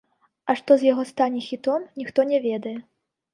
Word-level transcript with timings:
А 0.53 0.53
што 0.61 0.77
з 0.83 0.87
яго 0.91 1.03
стане 1.09 1.43
хітом, 1.49 1.85
ніхто 2.01 2.27
не 2.31 2.41
ведае. 2.47 2.75